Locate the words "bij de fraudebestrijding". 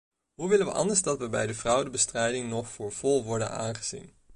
1.29-2.49